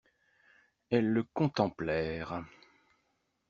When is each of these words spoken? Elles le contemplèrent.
Elles 0.89 1.05
le 1.13 1.21
contemplèrent. 1.21 2.43